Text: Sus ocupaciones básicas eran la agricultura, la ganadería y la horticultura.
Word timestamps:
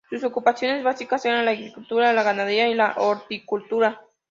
Sus 0.09 0.23
ocupaciones 0.23 0.83
básicas 0.83 1.23
eran 1.25 1.45
la 1.45 1.51
agricultura, 1.51 2.11
la 2.11 2.23
ganadería 2.23 2.67
y 2.67 2.73
la 2.73 2.95
horticultura. 2.97 4.01